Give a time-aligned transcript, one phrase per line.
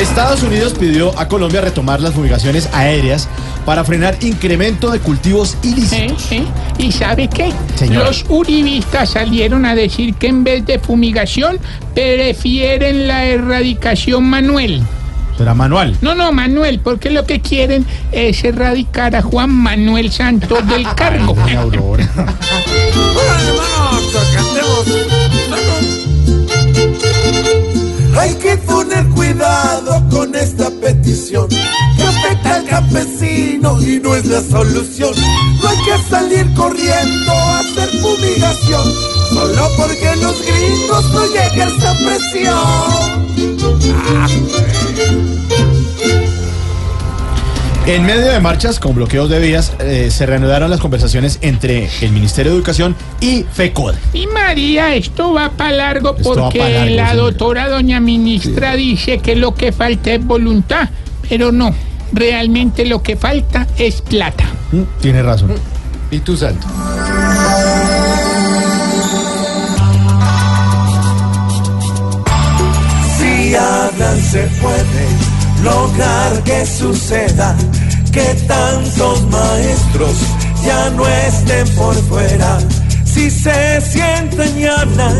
[0.00, 3.28] Estados Unidos pidió a Colombia retomar las fumigaciones aéreas
[3.66, 6.32] para frenar incremento de cultivos ilícitos.
[6.32, 6.38] ¿Eh?
[6.38, 6.46] ¿Eh?
[6.78, 7.52] ¿Y sabe qué?
[7.90, 11.58] Los uribistas salieron a decir que en vez de fumigación
[11.94, 14.82] prefieren la erradicación manual.
[15.36, 15.96] Será manual.
[16.02, 21.34] No, no, Manuel, porque lo que quieren es erradicar a Juan Manuel Santos del cargo.
[24.12, 24.51] Doña
[34.32, 35.12] la solución.
[35.62, 38.94] No hay que salir corriendo a hacer fumigación
[39.28, 43.32] solo porque los gringos no esa presión.
[47.84, 52.12] En medio de marchas con bloqueos de vías, eh, se reanudaron las conversaciones entre el
[52.12, 53.98] Ministerio de Educación y FECODE.
[54.14, 59.18] Y María, esto va para largo Esto porque pa' largo, la doctora doña ministra dice
[59.18, 60.88] que lo que falta es voluntad,
[61.28, 61.74] pero no,
[62.12, 64.44] realmente lo que falta es plata.
[64.72, 65.52] Mm, Tiene razón.
[66.10, 66.66] ¿Y tú, Santo?
[73.18, 75.06] Si hablan se puede
[75.62, 77.56] lograr que suceda
[78.12, 80.16] que tantos maestros
[80.64, 82.58] ya no estén por fuera.
[83.04, 85.18] Si se sienten y hablan,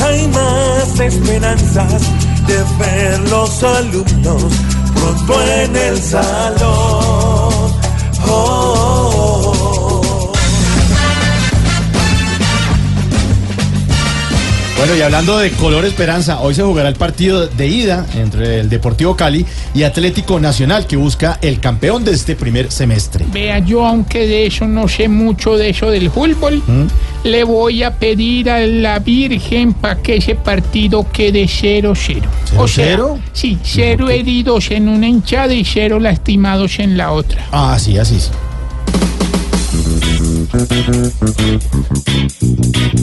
[0.00, 2.02] hay más esperanzas
[2.46, 4.44] de ver los alumnos
[4.94, 6.62] pronto en el salón.
[8.28, 9.21] Oh, oh, oh.
[14.92, 18.68] Bueno, y hablando de color esperanza, hoy se jugará el partido de ida entre el
[18.68, 23.24] Deportivo Cali y Atlético Nacional, que busca el campeón de este primer semestre.
[23.32, 26.62] Vea, yo aunque de eso no sé mucho de eso del fútbol,
[27.24, 31.96] le voy a pedir a la Virgen para que ese partido quede 0-0.
[31.96, 33.18] ¿Cero, O sea, cero?
[33.32, 37.46] Sí, cero heridos en una hinchada y cero lastimados en la otra.
[37.50, 38.28] Ah, sí, así sí.
[42.92, 43.01] Es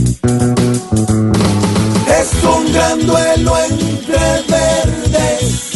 [3.10, 5.72] duelo entre verdes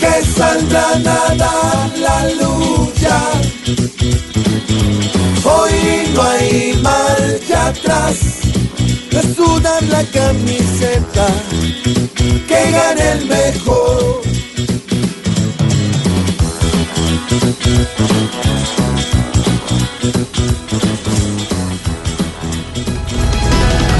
[0.00, 3.18] que saldrán a dar la lucha.
[5.44, 5.72] Hoy
[6.14, 8.16] no hay marcha atrás,
[9.10, 11.26] es sudar la camiseta
[12.48, 14.22] que gane el mejor.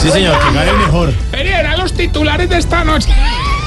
[0.03, 1.26] Sí, señor, que gane el mejor.
[1.97, 3.09] Titulares de esta noche.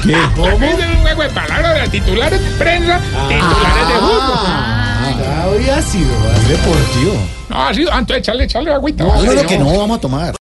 [0.02, 0.16] ¿Qué?
[0.36, 0.64] ¿Cómo?
[0.64, 4.80] Es un juego de palabras de titulares de prensa, titulares de fútbol.
[5.18, 6.10] Ya había sido
[6.48, 7.14] deportivo.
[7.48, 7.92] No, ha sido.
[7.92, 9.04] Antes, échale, échale agüita.
[9.04, 10.34] No, no, que no vamos a tomar.